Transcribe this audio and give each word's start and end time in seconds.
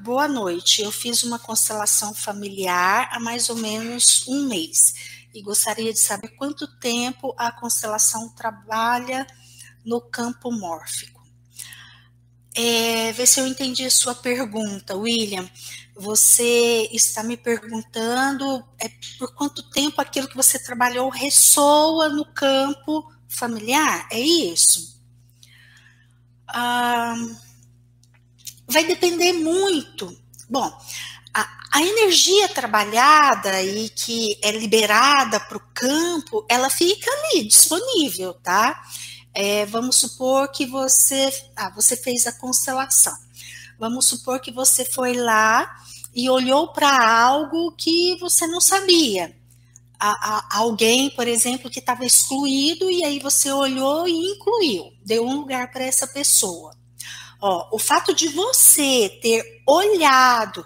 Boa 0.00 0.26
noite. 0.26 0.80
Eu 0.82 0.90
fiz 0.90 1.22
uma 1.22 1.38
constelação 1.38 2.14
familiar 2.14 3.10
há 3.12 3.20
mais 3.20 3.50
ou 3.50 3.56
menos 3.56 4.26
um 4.26 4.48
mês 4.48 4.78
e 5.34 5.42
gostaria 5.42 5.92
de 5.92 5.98
saber 5.98 6.28
quanto 6.28 6.66
tempo 6.78 7.34
a 7.36 7.52
constelação 7.52 8.30
trabalha 8.30 9.26
no 9.84 10.00
campo 10.00 10.50
mórfico. 10.50 11.22
É, 12.54 13.12
ver 13.12 13.26
se 13.26 13.38
eu 13.40 13.46
entendi 13.46 13.84
a 13.84 13.90
sua 13.90 14.14
pergunta, 14.14 14.96
William. 14.96 15.48
Você 15.94 16.88
está 16.90 17.22
me 17.22 17.36
perguntando 17.36 18.64
é, 18.78 18.88
por 19.18 19.34
quanto 19.34 19.62
tempo 19.70 20.00
aquilo 20.00 20.26
que 20.26 20.36
você 20.36 20.58
trabalhou 20.58 21.10
ressoa 21.10 22.08
no 22.08 22.24
campo 22.32 23.12
familiar? 23.28 24.08
É 24.10 24.18
isso? 24.18 25.00
Ah, 26.48 27.14
vai 28.72 28.84
depender 28.84 29.32
muito. 29.32 30.16
Bom, 30.48 30.70
a, 31.34 31.48
a 31.72 31.82
energia 31.82 32.48
trabalhada 32.48 33.62
e 33.62 33.88
que 33.88 34.38
é 34.42 34.50
liberada 34.50 35.38
para 35.40 35.56
o 35.56 35.62
campo, 35.72 36.44
ela 36.48 36.68
fica 36.68 37.10
ali 37.10 37.44
disponível, 37.44 38.34
tá? 38.34 38.82
É, 39.34 39.64
vamos 39.66 39.96
supor 39.96 40.48
que 40.48 40.66
você, 40.66 41.32
ah, 41.56 41.70
você 41.70 41.96
fez 41.96 42.26
a 42.26 42.32
constelação. 42.32 43.16
Vamos 43.78 44.06
supor 44.06 44.40
que 44.40 44.52
você 44.52 44.84
foi 44.84 45.14
lá 45.14 45.74
e 46.14 46.28
olhou 46.28 46.68
para 46.68 47.20
algo 47.20 47.72
que 47.72 48.16
você 48.20 48.46
não 48.46 48.60
sabia. 48.60 49.34
A, 49.98 50.10
a, 50.10 50.58
alguém, 50.58 51.10
por 51.10 51.26
exemplo, 51.26 51.70
que 51.70 51.78
estava 51.78 52.04
excluído 52.04 52.90
e 52.90 53.04
aí 53.04 53.18
você 53.18 53.50
olhou 53.50 54.06
e 54.06 54.32
incluiu, 54.32 54.92
deu 55.04 55.24
um 55.24 55.36
lugar 55.36 55.70
para 55.72 55.84
essa 55.84 56.06
pessoa. 56.06 56.76
Ó, 57.44 57.70
o 57.72 57.78
fato 57.78 58.14
de 58.14 58.28
você 58.28 59.18
ter 59.20 59.62
olhado, 59.66 60.64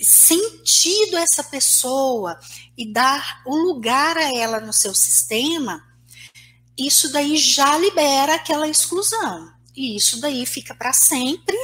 sentido 0.00 1.16
essa 1.16 1.42
pessoa 1.42 2.38
e 2.78 2.92
dar 2.92 3.42
o 3.44 3.56
lugar 3.56 4.16
a 4.16 4.32
ela 4.32 4.60
no 4.60 4.72
seu 4.72 4.94
sistema, 4.94 5.82
isso 6.78 7.10
daí 7.10 7.36
já 7.36 7.76
libera 7.78 8.36
aquela 8.36 8.68
exclusão. 8.68 9.52
E 9.74 9.96
isso 9.96 10.20
daí 10.20 10.46
fica 10.46 10.72
para 10.72 10.92
sempre 10.92 11.56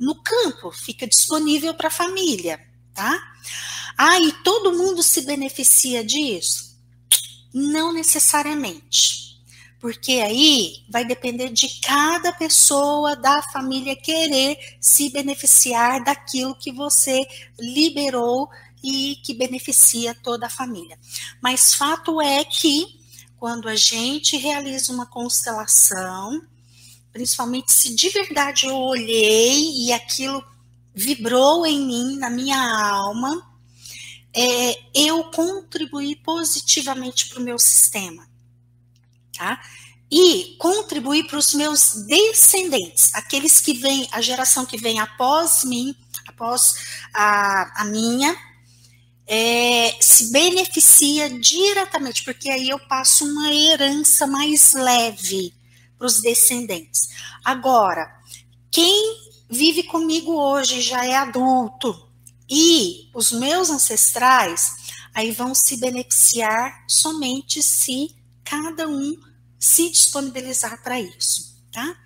no 0.00 0.14
campo, 0.22 0.72
fica 0.72 1.06
disponível 1.06 1.74
para 1.74 1.88
a 1.88 1.90
família, 1.90 2.58
tá? 2.94 3.20
Ah, 3.98 4.18
e 4.18 4.32
todo 4.42 4.72
mundo 4.72 5.02
se 5.02 5.20
beneficia 5.26 6.02
disso? 6.02 6.74
Não 7.52 7.92
necessariamente 7.92 9.21
porque 9.82 10.12
aí 10.12 10.84
vai 10.88 11.04
depender 11.04 11.48
de 11.48 11.80
cada 11.80 12.32
pessoa 12.32 13.16
da 13.16 13.42
família 13.42 13.96
querer 13.96 14.56
se 14.80 15.10
beneficiar 15.10 16.04
daquilo 16.04 16.54
que 16.54 16.70
você 16.70 17.20
liberou 17.58 18.48
e 18.80 19.16
que 19.24 19.34
beneficia 19.34 20.14
toda 20.14 20.46
a 20.46 20.50
família. 20.50 20.96
Mas 21.42 21.74
fato 21.74 22.20
é 22.20 22.44
que 22.44 23.00
quando 23.36 23.68
a 23.68 23.74
gente 23.74 24.36
realiza 24.36 24.92
uma 24.92 25.04
constelação, 25.04 26.40
principalmente 27.12 27.72
se 27.72 27.92
de 27.92 28.08
verdade 28.10 28.66
eu 28.66 28.76
olhei 28.76 29.84
e 29.84 29.92
aquilo 29.92 30.44
vibrou 30.94 31.66
em 31.66 31.84
mim, 31.84 32.16
na 32.18 32.30
minha 32.30 32.56
alma, 32.94 33.50
é, 34.32 34.78
eu 34.94 35.24
contribuí 35.32 36.14
positivamente 36.14 37.30
para 37.30 37.40
o 37.40 37.42
meu 37.42 37.58
sistema 37.58 38.30
tá? 39.36 39.60
E 40.10 40.56
contribuir 40.58 41.26
para 41.26 41.38
os 41.38 41.54
meus 41.54 42.04
descendentes, 42.06 43.14
aqueles 43.14 43.60
que 43.60 43.74
vêm, 43.74 44.08
a 44.12 44.20
geração 44.20 44.66
que 44.66 44.76
vem 44.76 45.00
após 45.00 45.64
mim, 45.64 45.94
após 46.28 46.74
a, 47.14 47.82
a 47.82 47.84
minha, 47.84 48.36
é, 49.26 49.96
se 50.00 50.30
beneficia 50.30 51.30
diretamente, 51.30 52.24
porque 52.24 52.50
aí 52.50 52.68
eu 52.68 52.78
passo 52.80 53.24
uma 53.24 53.52
herança 53.52 54.26
mais 54.26 54.72
leve 54.74 55.54
para 55.96 56.06
os 56.06 56.20
descendentes. 56.20 57.08
Agora, 57.44 58.06
quem 58.70 59.16
vive 59.48 59.84
comigo 59.84 60.32
hoje 60.32 60.80
já 60.80 61.04
é 61.04 61.14
adulto 61.14 62.08
e 62.50 63.10
os 63.14 63.32
meus 63.32 63.70
ancestrais 63.70 64.74
aí 65.14 65.30
vão 65.30 65.54
se 65.54 65.76
beneficiar 65.76 66.84
somente 66.88 67.62
se 67.62 68.14
cada 68.52 68.86
um 68.86 69.18
se 69.58 69.88
disponibilizar 69.88 70.82
para 70.82 71.00
isso, 71.00 71.56
tá? 71.72 71.96